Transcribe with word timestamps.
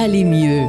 aller 0.00 0.24
mieux. 0.24 0.66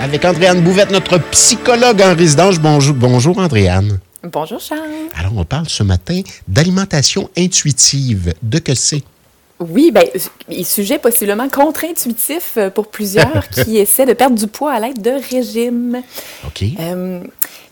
Avec 0.00 0.24
Andréane 0.24 0.60
Bouvette, 0.60 0.90
notre 0.90 1.18
psychologue 1.30 2.02
en 2.02 2.14
résidence. 2.14 2.58
Bonjour, 2.58 2.94
bonjour 2.94 3.38
Andréane. 3.38 4.00
Bonjour 4.24 4.58
Charles. 4.60 4.80
Alors, 5.14 5.32
on 5.36 5.44
parle 5.44 5.68
ce 5.68 5.82
matin 5.82 6.20
d'alimentation 6.48 7.30
intuitive. 7.36 8.34
De 8.42 8.58
que 8.58 8.74
c'est? 8.74 9.02
Oui, 9.60 9.92
bien, 9.92 10.64
sujet 10.64 10.98
possiblement 10.98 11.48
contre-intuitif 11.48 12.54
euh, 12.56 12.70
pour 12.70 12.88
plusieurs 12.88 13.48
qui 13.50 13.78
essaient 13.78 14.06
de 14.06 14.12
perdre 14.12 14.36
du 14.36 14.48
poids 14.48 14.72
à 14.72 14.80
l'aide 14.80 15.00
de 15.00 15.12
régime. 15.30 16.02
OK. 16.44 16.64
Euh, 16.80 17.20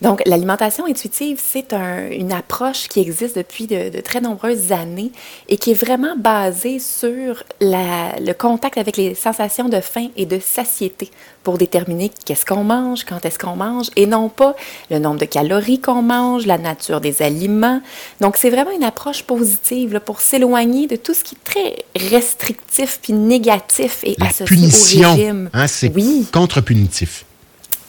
donc, 0.02 0.20
l'alimentation 0.26 0.86
intuitive, 0.86 1.40
c'est 1.40 1.72
une 1.72 2.32
approche 2.32 2.88
qui 2.88 3.00
existe 3.00 3.36
depuis 3.36 3.66
de, 3.66 4.00
très 4.00 4.20
nombreuses 4.20 4.72
années 4.72 5.12
et 5.48 5.56
qui 5.56 5.70
est 5.70 5.74
vraiment 5.74 6.16
basée 6.16 6.80
sur 6.80 7.44
le 7.60 8.32
contact 8.32 8.78
avec 8.78 8.96
les 8.96 9.14
sensations 9.14 9.68
de 9.68 9.80
faim 9.80 10.08
et 10.16 10.26
de 10.26 10.40
satiété 10.40 11.10
pour 11.44 11.56
déterminer 11.58 12.10
qu'est-ce 12.24 12.44
qu'on 12.44 12.64
mange, 12.64 13.04
quand 13.04 13.24
est-ce 13.24 13.38
qu'on 13.38 13.56
mange, 13.56 13.90
et 13.96 14.06
non 14.06 14.28
pas 14.28 14.56
le 14.90 14.98
nombre 14.98 15.20
de 15.20 15.24
calories 15.24 15.80
qu'on 15.80 16.02
mange, 16.02 16.46
la 16.46 16.58
nature 16.58 17.00
des 17.00 17.22
aliments. 17.22 17.80
Donc, 18.20 18.36
c'est 18.36 18.50
vraiment 18.50 18.70
une 18.72 18.84
approche 18.84 19.22
positive 19.22 20.00
pour 20.04 20.20
s'éloigner 20.20 20.86
de 20.88 20.96
tout 20.96 21.14
ce 21.14 21.22
qui 21.22 21.36
est 21.36 21.44
très 21.44 22.10
restrictif 22.10 22.98
puis 23.02 23.12
négatif 23.12 24.00
et 24.04 24.16
associé 24.20 24.44
punition, 24.46 25.08
au 25.08 25.14
régime. 25.14 25.50
Hein, 25.52 25.66
c'est 25.66 25.92
oui. 25.94 26.26
contre-punitif 26.32 27.24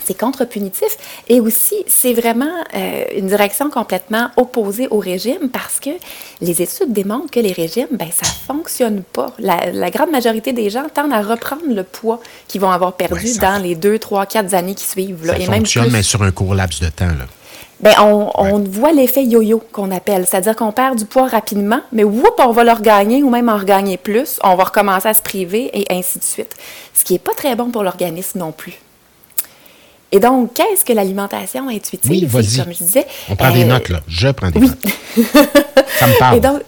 c'est 0.06 0.18
contre-punitif. 0.18 0.98
Et 1.28 1.40
aussi, 1.40 1.76
c'est 1.88 2.14
vraiment 2.14 2.46
euh, 2.76 3.04
une 3.16 3.28
direction 3.28 3.70
complètement 3.70 4.30
opposée 4.38 4.88
au 4.90 5.00
régime 5.00 5.50
parce 5.52 5.80
que 5.80 5.92
les 6.42 6.62
études 6.62 6.94
démontrent 6.94 7.32
que 7.32 7.40
les 7.40 7.54
régimes, 7.54 7.88
ben, 7.92 8.10
ça 8.12 8.30
fonctionne 8.48 9.04
pas. 9.04 9.28
La, 9.40 9.90
grande 9.92 10.12
majorité 10.12 10.54
des 10.54 10.70
gens 10.70 10.86
tendent 10.94 11.14
à 11.14 11.22
reprendre 11.22 11.64
le 11.68 11.84
poids 11.84 12.20
qu'ils 12.48 12.62
vont 12.62 12.72
avoir 12.72 12.94
perdu 12.94 13.38
dans 13.38 13.62
les 13.62 13.76
deux, 13.76 14.00
trois, 14.00 14.26
quatre 14.26 14.54
années 14.54 14.76
qui 14.76 14.86
suivent. 14.86 15.26
Ça 15.26 15.40
fonctionne, 15.40 15.92
mais 15.92 16.04
sur 16.04 16.24
un 16.24 16.32
court 16.32 16.56
laps 16.56 16.82
de 16.82 16.90
temps. 16.90 17.06
Là. 17.06 17.28
Bien, 17.84 18.02
on, 18.02 18.60
voit 18.60 18.94
l'effet 18.94 19.26
yo-yo 19.26 19.62
qu'on 19.74 19.92
appelle, 19.92 20.26
c'est-à-dire 20.26 20.56
qu'on 20.56 20.72
perd 20.72 20.98
du 20.98 21.04
poids 21.04 21.28
rapidement, 21.28 21.82
mais 21.92 22.06
whoop, 22.06 22.36
on 22.40 22.52
va 22.52 22.64
le 22.64 22.72
regagner 22.72 23.24
ou 23.24 23.30
même 23.30 23.50
en 23.50 23.58
regagner 23.58 23.98
plus, 23.98 24.40
on 24.42 24.56
va 24.56 24.64
recommencer 24.64 25.10
à 25.10 25.14
se 25.14 25.22
priver 25.22 25.70
et 25.74 25.86
ainsi 25.94 26.18
de 26.18 26.24
suite. 26.24 26.56
Ce 26.94 27.04
qui 27.04 27.12
n'est 27.12 27.20
pas 27.20 27.34
très 27.34 27.56
bon 27.58 27.72
pour 27.72 27.84
l'organisme 27.84 28.40
non 28.40 28.54
plus. 28.54 28.80
Et 30.14 30.20
donc, 30.20 30.54
qu'est-ce 30.54 30.86
que 30.86 30.94
l'alimentation 30.94 31.68
intuitive? 31.68 32.12
Oui. 32.12 32.28
Comme 32.32 32.72
je 32.72 32.78
disais. 32.78 33.08
On 33.30 33.36
prend 33.36 33.52
des 33.52 33.64
euh, 33.64 33.66
notes, 33.66 33.90
là. 33.90 34.02
Je 34.08 34.30
prends 34.30 34.52
des 34.52 34.60
notes. 34.60 34.78
Ça 35.98 36.08
me 36.08 36.20
parle. 36.20 36.38
Et 36.38 36.40
donc, 36.40 36.62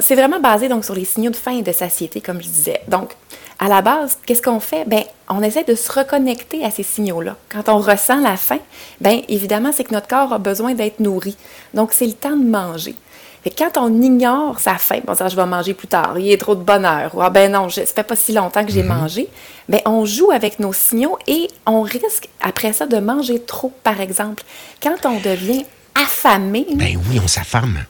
c'est 0.00 0.14
vraiment 0.14 0.40
basé 0.40 0.66
donc, 0.66 0.82
sur 0.82 0.94
les 0.94 1.04
signaux 1.04 1.30
de 1.30 1.36
faim 1.36 1.58
et 1.58 1.62
de 1.62 1.70
satiété, 1.70 2.22
comme 2.22 2.40
je 2.42 2.48
disais. 2.48 2.80
Donc, 2.88 3.10
à 3.58 3.68
la 3.68 3.82
base, 3.82 4.16
qu'est-ce 4.24 4.40
qu'on 4.40 4.60
fait? 4.60 4.88
Bien, 4.88 5.02
on 5.28 5.42
essaie 5.42 5.64
de 5.64 5.74
se 5.74 5.92
reconnecter 5.92 6.64
à 6.64 6.70
ces 6.70 6.82
signaux-là. 6.82 7.36
Quand 7.50 7.68
on 7.68 7.78
ressent 7.78 8.20
la 8.22 8.38
faim, 8.38 8.60
bien, 9.02 9.20
évidemment, 9.28 9.70
c'est 9.70 9.84
que 9.84 9.92
notre 9.92 10.08
corps 10.08 10.32
a 10.32 10.38
besoin 10.38 10.72
d'être 10.72 10.98
nourri. 10.98 11.36
Donc, 11.74 11.92
c'est 11.92 12.06
le 12.06 12.14
temps 12.14 12.36
de 12.36 12.44
manger. 12.44 12.94
Quand 13.50 13.76
on 13.78 14.02
ignore 14.02 14.58
sa 14.58 14.76
faim, 14.76 15.00
on 15.06 15.12
dit 15.12 15.18
je 15.28 15.36
vais 15.36 15.46
manger 15.46 15.74
plus 15.74 15.88
tard, 15.88 16.18
il 16.18 16.26
y 16.26 16.32
a 16.32 16.38
trop 16.38 16.54
de 16.54 16.62
bonheur, 16.62 17.14
ou 17.14 17.22
ah 17.22 17.30
ben 17.30 17.52
non, 17.52 17.68
ça 17.68 17.84
fait 17.84 18.02
pas 18.02 18.16
si 18.16 18.32
longtemps 18.32 18.64
que 18.64 18.72
j'ai 18.72 18.82
mhm. 18.82 18.88
mangé, 18.88 19.28
bien, 19.68 19.80
on 19.84 20.04
joue 20.04 20.30
avec 20.30 20.58
nos 20.58 20.72
signaux 20.72 21.18
et 21.26 21.48
on 21.66 21.82
risque 21.82 22.28
après 22.40 22.72
ça 22.72 22.86
de 22.86 22.98
manger 22.98 23.40
trop, 23.40 23.72
par 23.82 24.00
exemple. 24.00 24.42
Quand 24.82 25.04
on 25.04 25.20
devient 25.20 25.64
affamé. 25.94 26.66
Ben 26.74 26.98
oui, 27.08 27.20
on 27.22 27.28
s'affame. 27.28 27.84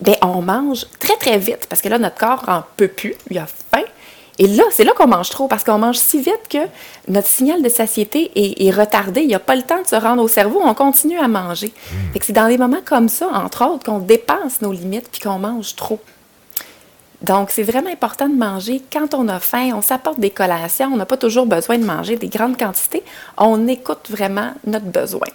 Ben 0.00 0.16
on 0.22 0.40
mange 0.40 0.86
très 0.98 1.16
très 1.16 1.38
vite 1.38 1.66
parce 1.68 1.82
que 1.82 1.88
là 1.88 1.98
notre 1.98 2.16
corps 2.16 2.44
en 2.48 2.62
peut 2.76 2.88
plus, 2.88 3.14
il 3.30 3.38
a 3.38 3.46
faim. 3.46 3.79
Et 4.40 4.46
là, 4.46 4.64
c'est 4.70 4.84
là 4.84 4.92
qu'on 4.96 5.06
mange 5.06 5.28
trop, 5.28 5.48
parce 5.48 5.64
qu'on 5.64 5.76
mange 5.76 5.98
si 5.98 6.18
vite 6.18 6.48
que 6.48 6.58
notre 7.08 7.28
signal 7.28 7.60
de 7.62 7.68
satiété 7.68 8.30
est, 8.34 8.70
retardé. 8.70 9.20
Il 9.20 9.28
n'y 9.28 9.34
a 9.34 9.38
pas 9.38 9.54
le 9.54 9.60
temps 9.60 9.82
de 9.82 9.86
se 9.86 9.94
rendre 9.94 10.22
au 10.22 10.28
cerveau, 10.28 10.62
on 10.64 10.72
continue 10.72 11.18
à 11.18 11.28
manger. 11.28 11.74
Hmm. 11.92 12.18
c'est 12.22 12.32
dans 12.32 12.48
des 12.48 12.56
moments 12.56 12.80
comme 12.82 13.10
ça, 13.10 13.28
entre 13.28 13.66
autres, 13.66 13.84
qu'on 13.84 13.98
dépasse 13.98 14.62
nos 14.62 14.72
limites 14.72 15.10
puis 15.12 15.20
qu'on 15.20 15.38
mange 15.38 15.76
trop. 15.76 16.00
Donc, 17.20 17.50
c'est 17.50 17.62
vraiment 17.62 17.90
important 17.90 18.30
de 18.30 18.34
manger 18.34 18.80
quand 18.90 19.12
on 19.12 19.28
a 19.28 19.40
faim. 19.40 19.72
On 19.74 19.82
s'apporte 19.82 20.18
des 20.18 20.30
collations. 20.30 20.88
On 20.90 20.96
n'a 20.96 21.04
pas 21.04 21.18
toujours 21.18 21.44
besoin 21.44 21.76
de 21.76 21.84
manger 21.84 22.16
des 22.16 22.28
grandes 22.28 22.56
quantités. 22.56 23.02
On 23.36 23.68
écoute 23.68 24.08
vraiment 24.08 24.52
notre 24.66 24.86
besoin. 24.86 25.28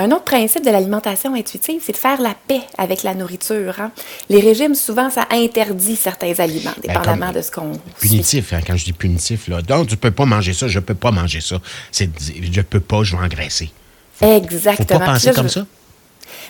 Un 0.00 0.12
autre 0.12 0.22
principe 0.22 0.64
de 0.64 0.70
l'alimentation 0.70 1.34
intuitive, 1.34 1.82
c'est 1.84 1.92
de 1.92 1.96
faire 1.96 2.20
la 2.20 2.34
paix 2.46 2.62
avec 2.78 3.02
la 3.02 3.14
nourriture. 3.14 3.80
Hein. 3.80 3.90
Les 4.28 4.38
régimes, 4.38 4.76
souvent, 4.76 5.10
ça 5.10 5.26
interdit 5.32 5.96
certains 5.96 6.38
aliments, 6.38 6.70
ben, 6.76 6.94
dépendamment 6.94 7.32
de 7.32 7.42
ce 7.42 7.50
qu'on. 7.50 7.72
Punitif, 8.00 8.52
hein, 8.52 8.60
quand 8.64 8.76
je 8.76 8.84
dis 8.84 8.92
punitif, 8.92 9.48
là. 9.48 9.60
Donc, 9.60 9.88
tu 9.88 9.96
peux 9.96 10.12
pas 10.12 10.24
manger 10.24 10.52
ça, 10.52 10.68
je 10.68 10.78
peux 10.78 10.94
pas 10.94 11.10
manger 11.10 11.40
ça. 11.40 11.56
C'est, 11.90 12.08
je 12.40 12.60
peux 12.60 12.78
pas, 12.78 13.02
je 13.02 13.16
vais 13.16 13.24
engraisser. 13.24 13.72
Exactement. 14.20 15.00
Faut 15.00 15.04
pas 15.04 15.12
penser 15.12 15.32
comme 15.32 15.48
ça? 15.48 15.66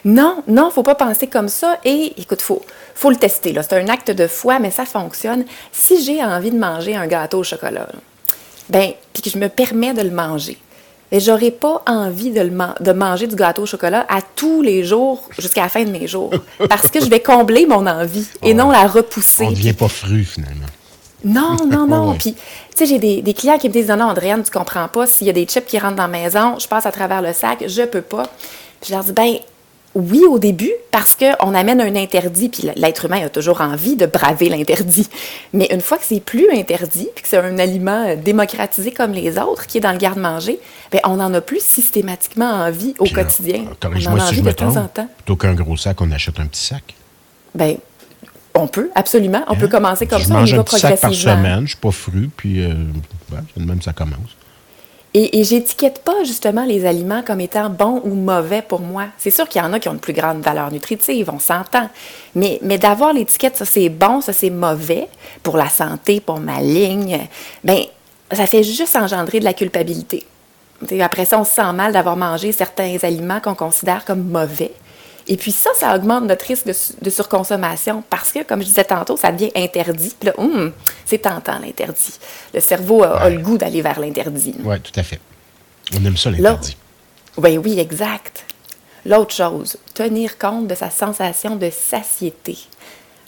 Non, 0.04 0.42
non, 0.46 0.70
faut 0.70 0.82
pas 0.82 0.94
penser 0.94 1.26
comme 1.26 1.48
ça. 1.48 1.78
Et 1.86 2.12
écoute, 2.18 2.42
faut, 2.42 2.64
faut 2.94 3.10
le 3.10 3.16
tester. 3.16 3.54
Là. 3.54 3.62
C'est 3.62 3.80
un 3.80 3.88
acte 3.88 4.10
de 4.10 4.26
foi, 4.26 4.58
mais 4.58 4.70
ça 4.70 4.84
fonctionne. 4.84 5.46
Si 5.72 6.04
j'ai 6.04 6.22
envie 6.22 6.50
de 6.50 6.58
manger 6.58 6.96
un 6.96 7.06
gâteau 7.06 7.38
au 7.38 7.44
chocolat, 7.44 7.88
ben, 8.68 8.92
puis 9.14 9.22
que 9.22 9.30
je 9.30 9.38
me 9.38 9.48
permets 9.48 9.94
de 9.94 10.02
le 10.02 10.10
manger, 10.10 10.58
mais 11.10 11.20
j'aurais 11.20 11.50
pas 11.50 11.82
envie 11.86 12.30
de, 12.30 12.50
de, 12.80 12.92
manger 12.92 13.26
du 13.26 13.36
gâteau 13.36 13.62
au 13.62 13.66
chocolat 13.66 14.06
à 14.08 14.20
tous 14.22 14.62
les 14.62 14.84
jours 14.84 15.28
jusqu'à 15.38 15.62
la 15.62 15.68
fin 15.68 15.84
de 15.84 15.90
mes 15.90 16.06
jours. 16.06 16.30
Parce 16.68 16.88
que 16.90 17.00
je 17.00 17.08
vais 17.08 17.20
combler 17.20 17.66
mon 17.66 17.86
envie 17.86 18.26
et 18.42 18.54
non 18.54 18.70
la 18.70 18.86
repousser. 18.86 19.44
On 19.44 19.50
ne 19.50 19.56
devient 19.56 19.72
pas 19.72 19.88
fru, 19.88 20.24
finalement. 20.24 20.66
Non, 21.24 21.56
non, 21.66 21.86
non. 21.86 22.14
Puis, 22.18 22.34
tu 22.34 22.40
sais, 22.74 22.86
j'ai 22.86 22.98
des, 22.98 23.22
des, 23.22 23.34
clients 23.34 23.58
qui 23.58 23.68
me 23.68 23.72
disent 23.72 23.88
Non, 23.88 23.96
non, 23.96 24.04
Andréane, 24.06 24.42
tu 24.42 24.50
comprends 24.50 24.88
pas. 24.88 25.06
S'il 25.06 25.26
y 25.26 25.30
a 25.30 25.32
des 25.32 25.46
chips 25.46 25.66
qui 25.66 25.78
rentrent 25.78 25.96
dans 25.96 26.04
la 26.04 26.08
maison, 26.08 26.58
je 26.58 26.68
passe 26.68 26.86
à 26.86 26.92
travers 26.92 27.22
le 27.22 27.32
sac, 27.32 27.64
je 27.66 27.82
peux 27.82 28.02
pas. 28.02 28.24
Puis, 28.80 28.90
je 28.90 28.94
leur 28.94 29.04
dis 29.04 29.12
Ben, 29.12 29.34
oui 29.94 30.22
au 30.28 30.38
début 30.38 30.72
parce 30.90 31.16
qu'on 31.16 31.54
amène 31.54 31.80
un 31.80 31.96
interdit, 31.96 32.48
puis 32.48 32.68
l'être 32.76 33.06
humain 33.06 33.24
a 33.24 33.28
toujours 33.28 33.60
envie 33.60 33.96
de 33.96 34.06
braver 34.06 34.48
l'interdit. 34.48 35.08
Mais 35.52 35.68
une 35.70 35.80
fois 35.80 35.98
que 35.98 36.04
c'est 36.04 36.20
plus 36.20 36.48
interdit, 36.52 37.08
puis 37.14 37.22
que 37.22 37.28
c'est 37.28 37.38
un 37.38 37.58
aliment 37.58 38.06
euh, 38.06 38.16
démocratisé 38.16 38.92
comme 38.92 39.12
les 39.12 39.38
autres 39.38 39.66
qui 39.66 39.78
est 39.78 39.80
dans 39.80 39.92
le 39.92 39.98
garde-manger, 39.98 40.60
bien, 40.90 41.00
on 41.04 41.16
n'en 41.16 41.32
a 41.34 41.40
plus 41.40 41.62
systématiquement 41.62 42.50
envie 42.50 42.94
au 42.98 43.06
quotidien. 43.06 43.64
on 43.82 44.06
en 44.06 44.18
a 44.18 44.24
envie 44.24 44.36
si 44.36 44.42
de 44.42 44.52
temps 44.52 44.76
en 44.76 44.86
temps. 44.86 45.08
Plutôt 45.16 45.36
qu'un 45.36 45.54
gros 45.54 45.76
sac, 45.76 46.00
on 46.00 46.10
achète 46.10 46.38
un 46.40 46.46
petit 46.46 46.64
sac. 46.64 46.94
Bien, 47.54 47.76
on 48.54 48.66
peut, 48.66 48.90
absolument. 48.94 49.44
On 49.48 49.56
peut 49.56 49.66
hein? 49.66 49.68
commencer 49.68 50.06
comme 50.06 50.20
je 50.20 50.26
ça. 50.26 50.34
Mange 50.34 50.54
un 50.54 50.62
petit 50.62 50.78
sac 50.78 51.00
par 51.00 51.14
semaine, 51.14 51.56
je 51.56 51.60
ne 51.60 51.66
suis 51.66 51.76
pas 51.76 51.90
fru, 51.90 52.30
puis 52.36 52.64
euh, 52.64 52.74
même 53.56 53.82
ça 53.82 53.92
commence. 53.92 54.36
Et, 55.14 55.38
et 55.40 55.44
j'étiquette 55.44 56.02
pas 56.04 56.22
justement 56.24 56.64
les 56.64 56.84
aliments 56.84 57.22
comme 57.22 57.40
étant 57.40 57.70
bons 57.70 58.02
ou 58.04 58.14
mauvais 58.14 58.62
pour 58.62 58.80
moi. 58.80 59.06
C'est 59.16 59.30
sûr 59.30 59.48
qu'il 59.48 59.62
y 59.62 59.64
en 59.64 59.72
a 59.72 59.80
qui 59.80 59.88
ont 59.88 59.94
une 59.94 60.00
plus 60.00 60.12
grande 60.12 60.40
valeur 60.42 60.70
nutritive, 60.70 61.30
on 61.32 61.38
s'entend. 61.38 61.88
Mais, 62.34 62.58
mais 62.62 62.76
d'avoir 62.78 63.12
l'étiquette, 63.12 63.56
ça 63.56 63.64
c'est 63.64 63.88
bon, 63.88 64.20
ça 64.20 64.32
c'est 64.32 64.50
mauvais 64.50 65.08
pour 65.42 65.56
la 65.56 65.68
santé, 65.68 66.20
pour 66.20 66.40
ma 66.40 66.60
ligne, 66.60 67.26
ben 67.64 67.84
ça 68.32 68.46
fait 68.46 68.62
juste 68.62 68.96
engendrer 68.96 69.40
de 69.40 69.44
la 69.44 69.54
culpabilité. 69.54 70.26
après 71.00 71.24
ça, 71.24 71.40
on 71.40 71.44
se 71.44 71.52
sent 71.52 71.72
mal 71.72 71.92
d'avoir 71.92 72.16
mangé 72.16 72.52
certains 72.52 72.98
aliments 73.02 73.40
qu'on 73.40 73.54
considère 73.54 74.04
comme 74.04 74.24
mauvais. 74.24 74.72
Et 75.28 75.36
puis 75.36 75.52
ça, 75.52 75.70
ça 75.78 75.94
augmente 75.94 76.24
notre 76.24 76.46
risque 76.46 76.66
de, 76.66 77.10
surconsommation 77.10 78.02
parce 78.08 78.32
que, 78.32 78.42
comme 78.42 78.62
je 78.62 78.66
disais 78.66 78.84
tantôt, 78.84 79.16
ça 79.16 79.30
devient 79.30 79.50
interdit. 79.54 80.14
Puis 80.18 80.28
là, 80.28 80.32
hum, 80.38 80.72
c'est 81.04 81.18
tentant 81.18 81.58
l'interdit. 81.58 82.18
Le 82.54 82.60
cerveau 82.60 83.02
a, 83.02 83.28
le 83.28 83.38
goût 83.38 83.58
d'aller 83.58 83.82
vers 83.82 84.00
l'interdit. 84.00 84.54
Oui, 84.64 84.80
tout 84.80 84.98
à 84.98 85.02
fait. 85.02 85.20
On 85.94 86.04
aime 86.04 86.16
ça, 86.16 86.30
l'interdit. 86.30 86.76
Oui, 87.36 87.58
oui, 87.58 87.78
exact. 87.78 88.44
L'autre 89.04 89.34
chose, 89.34 89.76
tenir 89.94 90.38
compte 90.38 90.66
de 90.66 90.74
sa 90.74 90.90
sensation 90.90 91.56
de 91.56 91.70
satiété. 91.70 92.56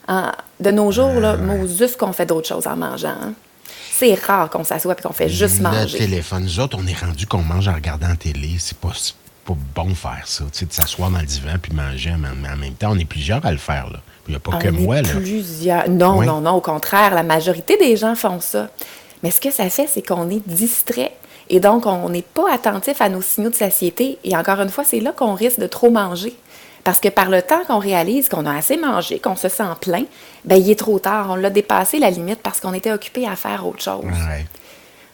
de 0.08 0.70
nos 0.70 0.90
jours, 0.90 1.20
là, 1.20 1.36
juste 1.66 1.98
qu'on 1.98 2.12
fait 2.12 2.26
d'autres 2.26 2.48
choses 2.48 2.66
en 2.66 2.76
mangeant. 2.76 3.08
Hein. 3.08 3.34
C'est 3.92 4.14
rare 4.14 4.48
qu'on 4.48 4.64
s'assoit 4.64 4.96
et 4.98 5.02
qu'on 5.02 5.12
fait 5.12 5.28
juste 5.28 5.60
manger. 5.60 5.98
Le 5.98 6.06
téléphone, 6.06 6.44
nous 6.44 6.60
autres, 6.60 6.78
on 6.80 6.86
est 6.86 6.98
rendu 6.98 7.26
qu'on 7.26 7.42
mange 7.42 7.68
en 7.68 7.74
regardant 7.74 8.08
la 8.08 8.16
télé. 8.16 8.56
C'est 8.58 8.78
pas, 8.78 8.92
pas 9.54 9.82
bon 9.82 9.94
faire 9.94 10.22
ça, 10.24 10.44
tu 10.52 10.58
sais, 10.58 10.66
de 10.66 10.72
s'asseoir 10.72 11.10
dans 11.10 11.18
le 11.18 11.26
divan 11.26 11.54
puis 11.60 11.72
manger, 11.72 12.14
mais 12.18 12.48
en 12.48 12.56
même 12.56 12.74
temps, 12.74 12.92
on 12.92 12.98
est 12.98 13.04
plusieurs 13.04 13.44
à 13.44 13.52
le 13.52 13.58
faire. 13.58 13.90
Là. 13.90 14.00
Il 14.28 14.32
n'y 14.32 14.36
a 14.36 14.40
pas 14.40 14.58
que 14.58 14.68
moi. 14.68 15.02
Là. 15.02 15.08
Plusieurs. 15.10 15.88
Non, 15.88 16.22
non, 16.22 16.40
non, 16.40 16.52
au 16.52 16.60
contraire, 16.60 17.14
la 17.14 17.22
majorité 17.22 17.76
des 17.76 17.96
gens 17.96 18.14
font 18.14 18.40
ça. 18.40 18.68
Mais 19.22 19.30
ce 19.30 19.40
que 19.40 19.50
ça 19.50 19.68
fait, 19.68 19.86
c'est 19.86 20.06
qu'on 20.06 20.30
est 20.30 20.46
distrait. 20.48 21.12
Et 21.48 21.58
donc, 21.58 21.86
on 21.86 22.08
n'est 22.08 22.22
pas 22.22 22.52
attentif 22.52 23.00
à 23.00 23.08
nos 23.08 23.22
signaux 23.22 23.50
de 23.50 23.54
satiété. 23.54 24.18
Et 24.24 24.36
encore 24.36 24.60
une 24.60 24.68
fois, 24.68 24.84
c'est 24.84 25.00
là 25.00 25.12
qu'on 25.12 25.34
risque 25.34 25.58
de 25.58 25.66
trop 25.66 25.90
manger. 25.90 26.34
Parce 26.84 27.00
que 27.00 27.08
par 27.08 27.28
le 27.28 27.42
temps 27.42 27.62
qu'on 27.66 27.78
réalise 27.78 28.28
qu'on 28.28 28.46
a 28.46 28.56
assez 28.56 28.76
mangé, 28.76 29.18
qu'on 29.18 29.36
se 29.36 29.48
sent 29.48 29.64
plein, 29.80 30.04
ben 30.44 30.56
il 30.56 30.70
est 30.70 30.78
trop 30.78 30.98
tard. 30.98 31.26
On 31.30 31.34
l'a 31.34 31.50
dépassé 31.50 31.98
la 31.98 32.10
limite 32.10 32.40
parce 32.40 32.60
qu'on 32.60 32.72
était 32.72 32.92
occupé 32.92 33.26
à 33.26 33.36
faire 33.36 33.66
autre 33.66 33.82
chose. 33.82 34.04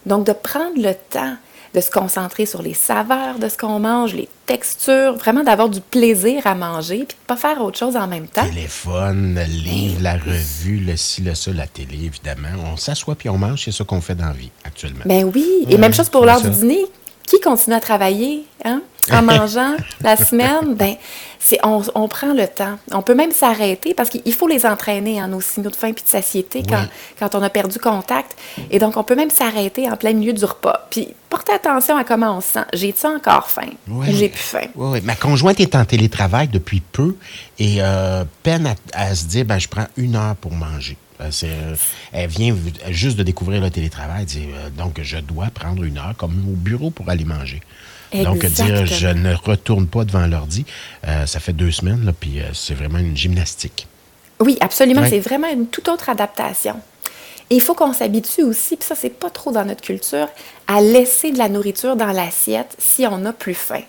Donc, 0.05 0.25
de 0.25 0.33
prendre 0.33 0.77
le 0.77 0.95
temps 0.95 1.37
de 1.77 1.81
se 1.83 1.91
concentrer 1.91 2.47
sur 2.47 2.63
les 2.63 2.73
saveurs 2.73 3.39
de 3.39 3.51
ce 3.51 3.59
qu'on 3.59 3.79
mange, 3.79 4.15
les 4.15 4.31
textures, 4.47 5.15
vraiment 5.17 5.45
d'avoir 5.45 5.69
du 5.69 5.83
plaisir 5.83 6.47
à 6.47 6.55
manger, 6.55 7.05
puis 7.07 7.19
de 7.21 7.27
pas 7.27 7.37
faire 7.37 7.61
autre 7.63 7.79
chose 7.79 7.97
en 7.97 8.07
même 8.07 8.27
temps. 8.27 8.49
Téléphone, 8.49 9.35
le 9.35 9.45
livre, 9.45 10.01
la 10.01 10.15
revue, 10.15 10.79
le 10.79 10.97
ci, 10.97 11.21
le 11.21 11.35
ça, 11.35 11.53
la 11.53 11.67
télé, 11.67 12.07
évidemment. 12.07 12.49
On 12.73 12.79
s'assoit 12.79 13.15
puis 13.15 13.29
on 13.29 13.37
mange, 13.37 13.63
c'est 13.63 13.73
ça 13.73 13.85
qu'on 13.85 14.01
fait 14.01 14.15
dans 14.15 14.25
la 14.25 14.33
vie 14.33 14.51
actuellement. 14.65 15.03
Ben 15.05 15.31
oui, 15.35 15.47
et 15.69 15.77
même 15.77 15.93
chose 15.93 16.09
pour 16.09 16.25
l'heure 16.25 16.41
du 16.41 16.49
dîner. 16.49 16.87
Qui 17.27 17.41
continue 17.41 17.75
à 17.75 17.81
travailler 17.81 18.45
hein, 18.65 18.83
en 19.13 19.23
mangeant 19.23 19.77
la 20.03 20.17
semaine? 20.17 20.75
Ben, 20.75 20.95
c'est, 21.39 21.59
on, 21.65 21.83
on, 21.95 22.09
prend 22.09 22.33
le 22.33 22.49
temps. 22.49 22.79
On 22.93 23.03
peut 23.03 23.15
même 23.15 23.31
s'arrêter 23.31 23.95
parce 23.95 24.09
qu'il 24.09 24.33
faut 24.33 24.49
les 24.49 24.67
entraîner, 24.67 25.21
hein, 25.21 25.29
nos 25.29 25.41
signaux 25.41 25.71
de 25.71 25.77
faim 25.77 25.93
puis 25.93 26.03
de 26.03 26.09
satiété 26.09 26.63
quand, 26.69 26.85
quand 27.19 27.35
on 27.35 27.43
a 27.43 27.51
perdu 27.51 27.79
contact. 27.79 28.37
Et 28.71 28.79
donc, 28.79 28.97
on 28.97 29.05
peut 29.05 29.15
même 29.15 29.31
s'arrêter 29.31 29.89
en 29.89 29.97
plein 29.97 30.13
milieu 30.13 30.33
du 30.33 30.45
repas. 30.45 30.87
Puis, 30.91 31.09
porter 31.31 31.53
attention 31.53 31.97
à 31.97 32.05
comment 32.05 32.39
on 32.39 32.41
se 32.41 32.49
sent. 32.53 32.65
J'ai-tu 32.73 33.07
encore 33.07 33.49
faim? 33.49 33.71
Oui. 33.89 34.09
J'ai 34.11 34.29
plus 34.29 34.43
faim? 34.43 34.67
Oui, 34.75 34.89
oui. 34.95 35.01
Ma 35.05 35.15
conjointe 35.15 35.61
est 35.61 35.77
en 35.77 35.85
télétravail 35.85 36.49
depuis 36.49 36.81
peu 36.81 37.17
et 37.59 37.77
euh, 37.81 38.25
peine 38.43 38.67
à, 38.67 38.75
à, 38.93 39.15
se 39.15 39.27
dire, 39.27 39.45
ben, 39.45 39.59
je 39.59 39.69
prends 39.69 39.87
une 39.97 40.17
heure 40.17 40.37
pour 40.37 40.53
manger. 40.53 40.97
Euh, 41.21 41.77
elle 42.13 42.29
vient 42.29 42.55
juste 42.91 43.17
de 43.17 43.23
découvrir 43.23 43.61
le 43.61 43.71
télétravail. 43.71 44.21
Elle 44.21 44.27
dit, 44.27 44.49
euh, 44.53 44.71
donc, 44.71 45.01
je 45.03 45.19
dois 45.19 45.47
prendre 45.47 45.83
une 45.85 45.99
heure 45.99 46.15
comme 46.17 46.35
au 46.49 46.57
bureau 46.57 46.91
pour 46.91 47.09
aller 47.09 47.25
manger. 47.25 47.61
Donc, 48.13 48.45
dire 48.45 48.87
je 48.87 49.09
ne 49.09 49.35
retourne 49.35 49.87
pas 49.87 50.05
devant 50.05 50.27
l'ordi, 50.27 50.65
euh, 51.07 51.27
ça 51.27 51.41
fait 51.41 51.53
deux 51.53 51.71
semaines, 51.71 52.05
là, 52.05 52.13
puis 52.19 52.41
c'est 52.53 52.75
vraiment 52.75 52.99
une 52.99 53.17
gymnastique. 53.17 53.87
Oui, 54.41 54.57
absolument. 54.61 55.03
C'est 55.09 55.21
vraiment 55.21 55.51
une 55.51 55.67
toute 55.67 55.89
autre 55.89 56.09
adaptation. 56.09 56.77
Et 57.49 57.57
il 57.57 57.61
faut 57.61 57.75
qu'on 57.75 57.93
s'habitue 57.93 58.43
aussi, 58.43 58.77
puis 58.77 58.87
ça, 58.87 58.95
c'est 58.95 59.11
pas 59.11 59.31
trop 59.31 59.53
dans 59.53 59.65
notre 59.65 59.83
culture, 59.83 60.29
à 60.67 60.81
laisser 60.81 61.31
de 61.31 61.39
la 61.39 61.49
nourriture 61.49 61.97
dans 61.97 62.13
l'assiette 62.13 62.75
si 62.79 63.07
on 63.07 63.19
n'a 63.19 63.33
plus 63.33 63.55
faim 63.55 63.83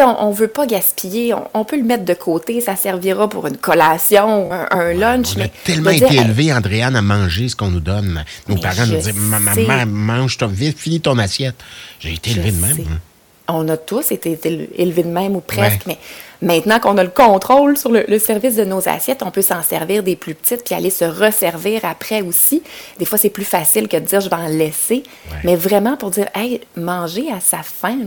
on 0.00 0.30
ne 0.30 0.34
veut 0.34 0.48
pas 0.48 0.66
gaspiller. 0.66 1.34
On, 1.54 1.64
peut 1.64 1.76
le 1.76 1.84
mettre 1.84 2.04
de 2.04 2.14
côté. 2.14 2.60
Ça 2.60 2.76
servira 2.76 3.28
pour 3.28 3.46
une 3.46 3.56
collation, 3.56 4.50
un, 4.52 4.92
lunch. 4.94 5.36
on 5.36 5.40
a 5.40 5.48
tellement 5.48 5.90
été 5.90 6.16
élevés, 6.16 6.52
Andréane, 6.52 6.96
à 6.96 7.02
manger 7.02 7.48
ce 7.48 7.56
qu'on 7.56 7.70
nous 7.70 7.80
donne. 7.80 8.24
Nos 8.48 8.56
parents 8.56 8.86
nous 8.86 8.96
disent 8.96 9.14
Maman, 9.14 9.86
mange, 9.86 10.38
ton, 10.38 10.50
finis 10.76 11.00
ton 11.00 11.18
assiette. 11.18 11.56
J'ai 12.00 12.14
été 12.14 12.30
élevé 12.30 12.52
de 12.52 12.60
même. 12.60 12.78
Hein. 12.80 12.98
On 13.48 13.68
a 13.68 13.76
tous 13.76 14.12
été 14.12 14.38
élevés 14.76 15.02
de 15.02 15.08
même 15.08 15.36
ou 15.36 15.40
presque, 15.40 15.86
mais 15.86 15.98
maintenant 16.40 16.78
qu'on 16.78 16.96
a 16.96 17.02
le 17.02 17.10
contrôle 17.10 17.76
sur 17.76 17.90
le, 17.90 18.18
service 18.18 18.56
de 18.56 18.64
nos 18.64 18.88
assiettes, 18.88 19.22
on 19.22 19.30
peut 19.30 19.42
s'en 19.42 19.62
servir 19.62 20.02
des 20.02 20.16
plus 20.16 20.34
petites 20.34 20.64
puis 20.64 20.74
aller 20.74 20.90
se 20.90 21.04
resservir 21.04 21.84
après 21.84 22.22
aussi. 22.22 22.62
Des 22.98 23.04
fois, 23.04 23.18
c'est 23.18 23.30
plus 23.30 23.44
facile 23.44 23.88
que 23.88 23.96
de 23.96 24.04
dire 24.04 24.20
je 24.20 24.28
vais 24.28 24.36
en 24.36 24.48
laisser, 24.48 25.02
mais 25.44 25.56
vraiment 25.56 25.96
pour 25.96 26.10
dire 26.10 26.28
hey, 26.34 26.60
manger 26.76 27.32
à 27.32 27.40
sa 27.40 27.62
faim. 27.62 27.98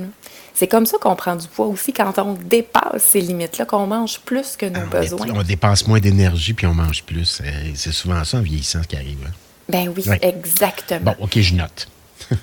C'est 0.54 0.68
comme 0.68 0.86
ça 0.86 0.98
qu'on 0.98 1.18
prend 1.18 1.36
du 1.36 1.48
poids 1.50 1.66
aussi 1.66 1.92
quand 1.92 2.18
on 2.18 2.34
dépasse 2.34 3.04
ces 3.04 3.20
limites-là, 3.20 3.66
qu'on 3.66 3.88
mange 3.88 4.22
plus 4.22 4.56
que 4.56 4.66
nos 4.66 4.80
ah, 4.80 5.02
besoins. 5.02 5.28
On 5.36 5.44
dépense 5.44 5.86
moins 5.86 6.00
d'énergie 6.00 6.54
puis 6.54 6.66
on 6.66 6.74
mange 6.74 7.04
plus. 7.04 7.42
C'est 7.76 7.92
souvent 7.92 8.24
ça 8.24 8.38
en 8.38 8.42
vieillissant 8.42 8.82
qui 8.88 8.96
arrive. 8.96 9.18
Hein. 9.28 9.32
Ben 9.68 9.92
oui, 9.96 10.06
exactement. 10.22 11.14
Bon, 11.20 11.26
OK, 11.26 11.40
je 11.40 11.56
note. 11.56 11.90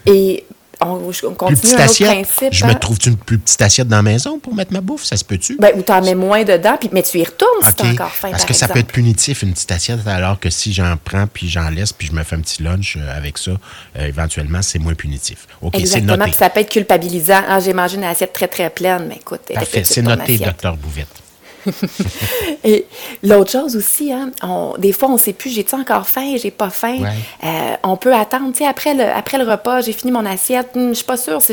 Et 0.07 0.45
on, 0.89 1.35
continue 1.35 1.73
un 1.75 1.87
autre 1.87 2.05
principe. 2.05 2.53
Je 2.53 2.65
me 2.65 2.71
hein. 2.71 2.75
trouve-tu 2.75 3.11
une 3.11 3.17
plus 3.17 3.39
petite 3.39 3.61
assiette 3.63 3.89
dans 3.89 3.97
la 3.97 4.03
maison 4.03 4.39
pour 4.39 4.55
mettre 4.55 4.73
ma 4.73 4.81
bouffe? 4.81 5.05
Ça 5.05 5.17
se 5.17 5.25
peut-tu? 5.25 5.57
Ben, 5.59 5.73
ou 5.77 5.91
en 5.91 6.03
mets 6.03 6.15
moins 6.15 6.45
dedans, 6.45 6.77
puis, 6.79 6.91
mais 6.93 7.03
tu 7.03 7.19
y 7.19 7.25
retournes 7.25 7.63
si 7.63 7.75
tu 7.75 7.87
encore 7.87 8.11
faim, 8.11 8.31
Parce 8.31 8.45
que 8.45 8.55
ça 8.55 8.69
peut 8.69 8.79
être 8.79 8.93
punitif, 8.93 9.43
une 9.43 9.53
petite 9.53 9.73
assiette, 9.73 10.07
alors 10.07 10.39
que 10.39 10.51
si 10.51 10.73
j'en 10.73 10.97
prends, 11.03 11.27
puis 11.27 11.49
j'en 11.49 11.69
laisse, 11.71 11.93
puis 11.93 12.09
je 12.09 12.13
me 12.13 12.23
fais 12.23 12.37
un 12.37 12.41
petit 12.41 12.63
lunch 12.63 12.97
euh, 12.97 13.17
avec 13.17 13.39
ça, 13.39 13.53
euh, 13.99 14.07
éventuellement, 14.07 14.63
c'est 14.63 14.79
moins 14.79 14.95
punitif. 14.95 15.47
OK, 15.61 15.77
c'est 15.85 16.01
noté. 16.01 16.23
Puis 16.25 16.33
ça 16.33 16.51
peut 16.51 16.61
être 16.61 16.71
culpabilisant. 16.71 17.43
Ah, 17.49 17.61
j'ai 17.61 17.73
mangé 17.73 17.97
une 17.97 18.05
assiette 18.05 18.33
très, 18.33 18.49
très 18.49 18.71
pleine, 18.71 19.07
mais 19.09 19.17
écoute... 19.17 19.41
Parfait, 19.53 19.85
c'est 19.85 20.03
noté, 20.03 20.39
docteur 20.39 20.77
Bouvette. 20.77 21.22
et 22.65 22.87
l'autre 23.23 23.51
chose 23.51 23.77
aussi, 23.77 24.13
hein, 24.13 24.31
des 24.79 24.93
fois, 24.93 25.09
on 25.09 25.15
ne 25.15 25.19
sait 25.19 25.33
plus, 25.33 25.51
j'ai-tu 25.51 25.75
encore 25.75 26.09
faim, 26.09 26.37
j'ai 26.41 26.51
pas 26.51 26.71
faim? 26.71 26.99
Euh, 27.45 27.49
on 27.83 27.97
peut 27.97 28.15
attendre, 28.15 28.53
tu 28.53 28.59
sais, 28.59 28.67
après 28.67 28.95
le, 28.95 29.05
après 29.05 29.39
le 29.39 29.45
repas, 29.45 29.81
j'ai 29.81 29.93
fini 29.93 30.13
mon 30.13 30.27
assiette, 30.27 30.71
je 30.75 30.81
hmm, 30.81 30.89
je 30.91 30.95
suis 30.95 31.05
pas 31.05 31.17
sûre 31.17 31.43
si 31.43 31.53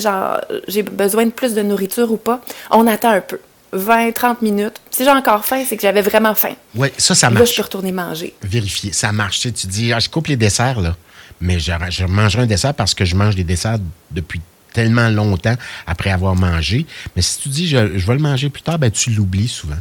j'ai 0.68 0.84
besoin 0.84 1.26
de 1.26 1.32
plus 1.32 1.54
de 1.54 1.62
nourriture 1.62 2.12
ou 2.12 2.18
pas. 2.18 2.42
On 2.72 2.88
attend 2.88 3.12
un 3.12 3.22
peu. 3.22 3.40
20, 3.72 4.14
30 4.14 4.42
minutes. 4.42 4.82
Si 4.90 5.04
j'ai 5.04 5.12
encore 5.12 5.46
faim, 5.46 5.64
c'est 5.68 5.76
que 5.76 5.84
j'avais 5.84 6.02
vraiment 6.02 6.34
faim. 6.34 6.54
Oui, 6.76 6.88
ça, 6.98 7.14
ça 7.14 7.30
marche. 7.30 7.40
Là, 7.40 7.52
je 7.52 7.56
peux 7.56 7.62
retourner 7.62 7.92
manger. 7.92 8.34
Vérifier. 8.42 8.92
Ça 8.94 9.12
marche. 9.12 9.42
Tu, 9.42 9.68
dis, 9.68 9.94
ah, 9.94 10.00
je 10.00 10.10
coupe 10.10 10.28
les 10.28 10.38
desserts, 10.38 10.82
là. 10.82 10.96
Mais 11.42 11.60
je, 11.60 11.72
je 11.90 12.06
mangerai 12.06 12.44
un 12.44 12.48
dessert 12.48 12.74
parce 12.74 12.94
que 12.94 13.06
je 13.06 13.16
mange 13.16 13.36
des 13.36 13.44
desserts 13.44 13.78
depuis 14.12 14.42
tellement 14.74 15.10
longtemps 15.10 15.56
après 15.88 16.10
avoir 16.10 16.36
mangé. 16.36 16.86
Mais 17.16 17.22
si 17.22 17.40
tu 17.40 17.50
dis, 17.50 17.68
je, 17.68 17.98
je 17.98 18.08
vais 18.08 18.14
le 18.14 18.20
manger 18.20 18.50
plus 18.50 18.62
tard, 18.62 18.80
ben, 18.80 18.92
tu 18.92 19.12
l'oublies 19.12 19.48
souvent. 19.48 19.78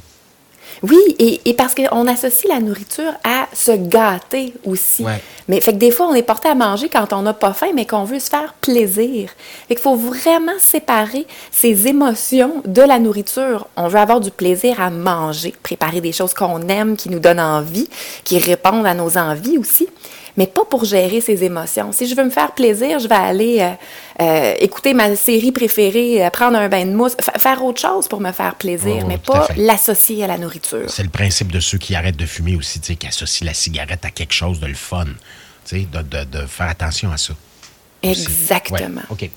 Oui, 0.82 0.98
et, 1.18 1.54
parce 1.54 1.74
qu'on 1.74 2.06
associe 2.06 2.52
la 2.52 2.60
nourriture 2.60 3.12
à 3.24 3.48
se 3.52 3.72
gâter 3.72 4.54
aussi. 4.64 5.04
Mais 5.48 5.60
fait 5.60 5.72
que 5.72 5.78
des 5.78 5.90
fois, 5.90 6.06
on 6.08 6.14
est 6.14 6.22
porté 6.22 6.48
à 6.48 6.54
manger 6.54 6.88
quand 6.88 7.12
on 7.12 7.22
n'a 7.22 7.32
pas 7.32 7.52
faim, 7.52 7.68
mais 7.74 7.86
qu'on 7.86 8.04
veut 8.04 8.18
se 8.18 8.28
faire 8.28 8.54
plaisir. 8.60 9.30
Fait 9.66 9.74
qu'il 9.74 9.82
faut 9.82 9.96
vraiment 9.96 10.58
séparer 10.58 11.26
ces 11.50 11.88
émotions 11.88 12.62
de 12.64 12.82
la 12.82 12.98
nourriture. 12.98 13.66
On 13.76 13.88
veut 13.88 13.98
avoir 13.98 14.20
du 14.20 14.30
plaisir 14.30 14.80
à 14.80 14.90
manger, 14.90 15.54
préparer 15.62 16.00
des 16.00 16.12
choses 16.12 16.34
qu'on 16.34 16.68
aime, 16.68 16.96
qui 16.96 17.08
nous 17.08 17.18
donnent 17.18 17.40
envie, 17.40 17.88
qui 18.24 18.38
répondent 18.38 18.86
à 18.86 18.94
nos 18.94 19.16
envies 19.16 19.58
aussi 19.58 19.88
mais 20.38 20.46
pas 20.46 20.64
pour 20.64 20.84
gérer 20.84 21.20
ses 21.20 21.42
émotions. 21.42 21.90
Si 21.90 22.06
je 22.06 22.14
veux 22.14 22.22
me 22.22 22.30
faire 22.30 22.52
plaisir, 22.52 23.00
je 23.00 23.08
vais 23.08 23.14
aller 23.16 23.58
euh, 23.58 24.22
euh, 24.22 24.54
écouter 24.60 24.94
ma 24.94 25.16
série 25.16 25.50
préférée, 25.50 26.24
euh, 26.24 26.30
prendre 26.30 26.56
un 26.56 26.68
bain 26.68 26.86
de 26.86 26.92
mousse, 26.92 27.16
faire 27.38 27.64
autre 27.64 27.80
chose 27.80 28.06
pour 28.06 28.20
me 28.20 28.30
faire 28.30 28.54
plaisir, 28.54 29.00
oh, 29.02 29.06
mais 29.08 29.18
pas 29.18 29.48
l'associer 29.56 30.22
à 30.22 30.28
la 30.28 30.38
nourriture. 30.38 30.88
C'est 30.88 31.02
le 31.02 31.08
principe 31.08 31.50
de 31.50 31.58
ceux 31.58 31.78
qui 31.78 31.96
arrêtent 31.96 32.16
de 32.16 32.24
fumer 32.24 32.54
aussi, 32.54 32.78
qui 32.78 33.06
associent 33.08 33.46
la 33.46 33.52
cigarette 33.52 34.04
à 34.04 34.10
quelque 34.10 34.32
chose 34.32 34.60
de 34.60 34.66
le 34.66 34.74
fun, 34.74 35.06
de, 35.72 35.78
de, 35.78 36.24
de 36.24 36.46
faire 36.46 36.68
attention 36.68 37.10
à 37.10 37.16
ça. 37.16 37.34
Exactement. 38.04 39.00
OK. 39.10 39.28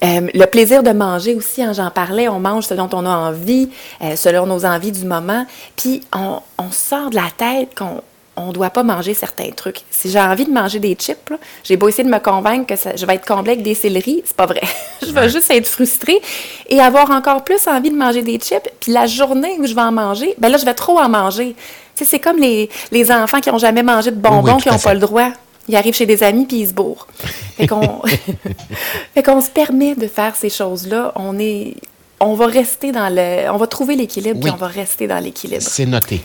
le 0.00 0.44
plaisir 0.46 0.84
de 0.84 0.92
manger 0.92 1.34
aussi, 1.34 1.60
hein, 1.60 1.72
j'en 1.72 1.90
parlais, 1.90 2.28
on 2.28 2.38
mange 2.38 2.66
ce 2.66 2.74
dont 2.74 2.88
on 2.92 3.04
a 3.04 3.10
envie, 3.10 3.68
selon 4.14 4.46
nos 4.46 4.64
envies 4.64 4.92
du 4.92 5.06
moment, 5.06 5.44
puis 5.76 6.02
on, 6.14 6.38
on 6.56 6.70
sort 6.70 7.10
de 7.10 7.16
la 7.16 7.32
tête 7.36 7.76
qu'on 7.76 8.00
on 8.40 8.48
ne 8.48 8.52
doit 8.52 8.70
pas 8.70 8.82
manger 8.82 9.14
certains 9.14 9.50
trucs. 9.50 9.82
Si 9.90 10.10
j'ai 10.10 10.20
envie 10.20 10.44
de 10.44 10.50
manger 10.50 10.78
des 10.78 10.94
chips, 10.94 11.32
j'ai 11.64 11.76
beau 11.76 11.88
essayer 11.88 12.04
de 12.04 12.08
me 12.08 12.18
convaincre 12.18 12.66
que 12.66 12.74
je 12.96 13.06
vais 13.06 13.14
être 13.14 13.26
comblée 13.26 13.52
avec 13.52 13.62
des 13.62 13.74
céleris, 13.74 14.22
c'est 14.24 14.36
pas 14.36 14.46
vrai. 14.46 14.62
je 15.02 15.12
vais 15.12 15.28
juste 15.28 15.50
être 15.50 15.66
frustrée 15.66 16.20
et 16.68 16.80
avoir 16.80 17.10
encore 17.10 17.44
plus 17.44 17.66
envie 17.66 17.90
de 17.90 17.96
manger 17.96 18.22
des 18.22 18.38
chips. 18.38 18.68
Puis 18.80 18.92
la 18.92 19.06
journée 19.06 19.56
où 19.58 19.66
je 19.66 19.74
vais 19.74 19.82
en 19.82 19.92
manger, 19.92 20.34
ben 20.38 20.48
là, 20.48 20.58
je 20.58 20.64
vais 20.64 20.74
trop 20.74 20.98
en 20.98 21.08
manger. 21.08 21.54
Tu 21.94 22.04
sais, 22.04 22.10
c'est 22.10 22.18
comme 22.18 22.38
les, 22.38 22.68
enfants 23.10 23.40
qui 23.40 23.50
n'ont 23.50 23.58
jamais 23.58 23.82
mangé 23.82 24.10
de 24.10 24.16
bonbons, 24.16 24.56
qui 24.56 24.68
n'ont 24.68 24.78
pas 24.78 24.94
le 24.94 25.00
droit. 25.00 25.30
Ils 25.68 25.76
arrivent 25.76 25.94
chez 25.94 26.06
des 26.06 26.22
amis 26.22 26.46
puis 26.46 26.58
ils 26.58 26.68
se 26.68 26.72
bourrent. 26.72 27.06
Fait 27.56 27.66
qu'on, 27.66 29.40
se 29.40 29.50
permet 29.50 29.94
de 29.94 30.08
faire 30.08 30.34
ces 30.34 30.50
choses-là. 30.50 31.12
On 31.14 31.38
est, 31.38 31.76
on 32.18 32.34
va 32.34 32.46
rester 32.46 32.90
dans 32.90 33.08
le, 33.08 33.50
on 33.52 33.56
va 33.56 33.66
trouver 33.66 33.94
l'équilibre 33.94 34.40
puis 34.40 34.50
on 34.50 34.56
va 34.56 34.66
rester 34.66 35.06
dans 35.06 35.18
l'équilibre. 35.18 35.62
C'est 35.62 35.86
noté 35.86 36.22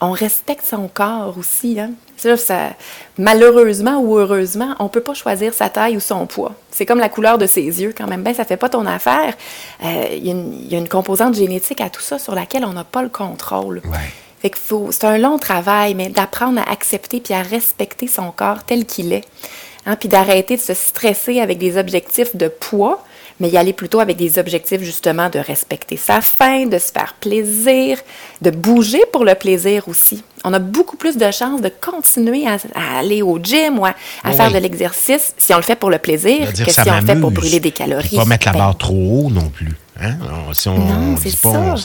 on 0.00 0.12
respecte 0.12 0.64
son 0.64 0.88
corps 0.88 1.36
aussi. 1.38 1.78
Hein? 1.78 1.90
Ça, 2.16 2.70
malheureusement 3.18 3.98
ou 4.00 4.16
heureusement, 4.18 4.74
on 4.78 4.84
ne 4.84 4.88
peut 4.88 5.00
pas 5.00 5.14
choisir 5.14 5.54
sa 5.54 5.68
taille 5.68 5.96
ou 5.96 6.00
son 6.00 6.26
poids. 6.26 6.54
C'est 6.70 6.86
comme 6.86 6.98
la 6.98 7.08
couleur 7.08 7.38
de 7.38 7.46
ses 7.46 7.62
yeux 7.62 7.94
quand 7.96 8.06
même. 8.06 8.22
Ben, 8.22 8.34
ça 8.34 8.42
ne 8.42 8.48
fait 8.48 8.56
pas 8.56 8.68
ton 8.68 8.86
affaire. 8.86 9.34
Euh, 9.84 10.04
il 10.12 10.26
y, 10.70 10.74
a 10.74 10.78
une 10.78 10.88
composante 10.88 11.34
génétique 11.34 11.80
à 11.80 11.90
tout 11.90 12.00
ça 12.00 12.18
sur 12.18 12.34
laquelle 12.34 12.64
on 12.64 12.72
n'a 12.72 12.84
pas 12.84 13.02
le 13.02 13.08
contrôle. 13.08 13.82
c'est 14.42 15.04
un 15.04 15.18
long 15.18 15.38
travail, 15.38 15.94
mais 15.94 16.08
d'apprendre 16.08 16.60
à 16.60 16.70
accepter 16.70 17.20
puis 17.20 17.34
à 17.34 17.42
respecter 17.42 18.06
son 18.06 18.30
corps 18.30 18.64
tel 18.64 18.86
qu'il 18.86 19.12
est. 19.12 19.24
Hein? 19.86 19.96
Puis 19.96 20.08
d'arrêter 20.08 20.56
de 20.56 20.62
se 20.62 20.74
stresser 20.74 21.40
avec 21.40 21.58
des 21.58 21.76
objectifs 21.78 22.36
de 22.36 22.48
poids 22.48 23.04
mais 23.40 23.48
y 23.48 23.56
aller 23.56 23.72
plutôt 23.72 24.00
avec 24.00 24.16
des 24.16 24.38
objectifs 24.38 24.82
justement 24.82 25.28
de 25.30 25.38
respecter 25.38 25.96
sa 25.96 26.20
faim, 26.20 26.66
de 26.66 26.78
se 26.78 26.92
faire 26.92 27.14
plaisir, 27.18 27.98
de 28.42 28.50
bouger 28.50 29.02
pour 29.12 29.24
le 29.24 29.34
plaisir 29.34 29.88
aussi. 29.88 30.22
On 30.44 30.52
a 30.52 30.58
beaucoup 30.58 30.96
plus 30.96 31.16
de 31.16 31.30
chances 31.30 31.60
de 31.60 31.70
continuer 31.80 32.46
à, 32.46 32.58
aller 32.98 33.22
au 33.22 33.38
gym 33.38 33.78
ou 33.78 33.86
à, 33.86 33.94
faire 34.32 34.52
de 34.52 34.58
l'exercice 34.58 35.34
si 35.36 35.52
on 35.52 35.56
le 35.56 35.62
fait 35.62 35.76
pour 35.76 35.90
le 35.90 35.98
plaisir 35.98 36.52
que, 36.52 36.70
si 36.70 36.80
on 36.88 37.00
le 37.00 37.06
fait 37.06 37.16
pour 37.16 37.30
brûler 37.30 37.60
des 37.60 37.72
calories. 37.72 38.16
Pas 38.16 38.24
mettre 38.24 38.46
la 38.46 38.52
barre 38.52 38.76
trop 38.76 38.94
haut 38.94 39.30
non 39.30 39.48
plus. 39.48 39.74
Hein? 40.02 40.16
si 40.54 40.68
on 40.68 40.78
ne 40.78 41.16
dit 41.18 41.36
pas 41.36 41.76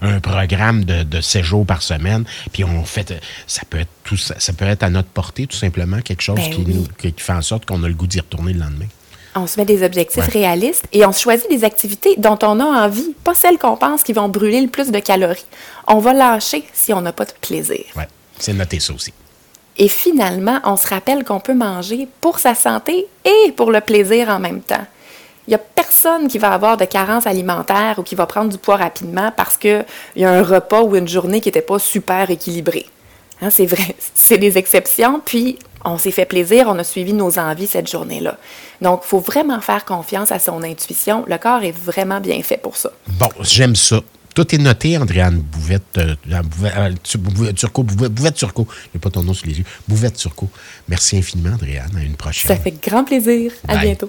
un 0.00 0.20
programme 0.20 0.84
de, 0.86 1.02
de 1.02 1.20
7 1.20 1.42
jours 1.42 1.66
par 1.66 1.82
semaine, 1.82 2.24
puis 2.52 2.64
on 2.64 2.84
fait 2.84 3.20
ça 3.46 3.62
peut 3.68 3.80
être 3.80 3.90
tout 4.02 4.16
ça, 4.16 4.34
peut 4.54 4.64
être 4.64 4.82
à 4.82 4.88
notre 4.88 5.08
portée 5.08 5.46
tout 5.46 5.56
simplement 5.56 6.00
quelque 6.00 6.22
chose 6.22 6.36
ben 6.36 6.50
qui, 6.50 6.60
nous, 6.62 6.86
qui 6.98 7.12
fait 7.18 7.32
en 7.34 7.42
sorte 7.42 7.66
qu'on 7.66 7.82
a 7.84 7.88
le 7.88 7.92
goût 7.92 8.06
d'y 8.06 8.20
retourner 8.20 8.54
le 8.54 8.60
lendemain 8.60 8.86
on 9.34 9.46
se 9.46 9.58
met 9.58 9.64
des 9.64 9.82
objectifs 9.82 10.26
réalistes 10.26 10.84
et 10.92 11.06
on 11.06 11.12
choisit 11.12 11.48
des 11.48 11.64
activités 11.64 12.14
dont 12.18 12.38
on 12.42 12.60
a 12.60 12.64
envie, 12.86 13.14
pas 13.24 13.34
celles 13.34 13.58
qu'on 13.58 13.76
pense 13.76 14.02
qui 14.02 14.12
vont 14.12 14.28
brûler 14.28 14.60
le 14.60 14.68
plus 14.68 14.90
de 14.90 14.98
calories. 14.98 15.46
On 15.86 15.98
va 15.98 16.12
lâcher 16.12 16.64
si 16.72 16.92
on 16.92 17.00
n'a 17.00 17.12
pas 17.12 17.24
de 17.24 17.32
plaisir. 17.40 17.84
Oui, 17.96 18.04
c'est 18.38 18.52
noté 18.52 18.80
ça 18.80 18.92
aussi. 18.92 19.12
Et 19.76 19.88
finalement, 19.88 20.60
on 20.64 20.76
se 20.76 20.86
rappelle 20.88 21.24
qu'on 21.24 21.40
peut 21.40 21.54
manger 21.54 22.08
pour 22.20 22.38
sa 22.38 22.54
santé 22.54 23.06
et 23.24 23.52
pour 23.52 23.70
le 23.70 23.80
plaisir 23.80 24.28
en 24.28 24.38
même 24.38 24.60
temps. 24.60 24.84
Il 25.46 25.50
n'y 25.50 25.54
a 25.54 25.58
personne 25.58 26.28
qui 26.28 26.38
va 26.38 26.52
avoir 26.52 26.76
de 26.76 26.84
carence 26.84 27.26
alimentaire 27.26 27.98
ou 27.98 28.02
qui 28.02 28.14
va 28.14 28.26
prendre 28.26 28.50
du 28.50 28.58
poids 28.58 28.76
rapidement 28.76 29.32
parce 29.36 29.56
qu'il 29.56 29.84
y 30.16 30.24
a 30.24 30.30
un 30.30 30.42
repas 30.42 30.82
ou 30.82 30.96
une 30.96 31.08
journée 31.08 31.40
qui 31.40 31.48
n'était 31.48 31.62
pas 31.62 31.78
super 31.78 32.30
équilibrée. 32.30 32.86
Hein, 33.42 33.50
c'est 33.50 33.66
vrai, 33.66 33.94
c'est 34.14 34.38
des 34.38 34.58
exceptions, 34.58 35.20
puis 35.24 35.58
on 35.84 35.98
s'est 35.98 36.10
fait 36.10 36.26
plaisir, 36.26 36.66
on 36.68 36.78
a 36.78 36.84
suivi 36.84 37.12
nos 37.12 37.38
envies 37.38 37.66
cette 37.66 37.90
journée-là. 37.90 38.38
Donc, 38.82 39.02
il 39.04 39.08
faut 39.08 39.20
vraiment 39.20 39.60
faire 39.60 39.84
confiance 39.84 40.32
à 40.32 40.38
son 40.38 40.62
intuition. 40.62 41.24
Le 41.26 41.38
corps 41.38 41.62
est 41.62 41.72
vraiment 41.72 42.20
bien 42.20 42.42
fait 42.42 42.58
pour 42.58 42.76
ça. 42.76 42.90
Bon, 43.18 43.28
j'aime 43.40 43.76
ça. 43.76 44.00
Tout 44.34 44.54
est 44.54 44.58
noté, 44.58 44.96
Andréane 44.96 45.38
Bouvette, 45.38 45.98
euh, 45.98 46.14
euh, 46.30 47.50
Turcot, 47.52 47.82
Bouvette, 47.82 48.34
Turcot. 48.34 48.66
Je 48.70 48.88
n'ai 48.94 49.00
pas 49.00 49.10
ton 49.10 49.22
nom 49.22 49.34
sur 49.34 49.46
les 49.46 49.58
yeux. 49.58 49.64
Bouvette 49.88 50.16
Turcot. 50.16 50.48
Merci 50.88 51.18
infiniment, 51.18 51.54
Andréane. 51.54 51.90
À 51.96 52.02
une 52.02 52.14
prochaine. 52.14 52.48
Ça 52.48 52.56
fait 52.56 52.74
grand 52.82 53.04
plaisir. 53.04 53.52
À 53.66 53.78
bientôt. 53.78 54.08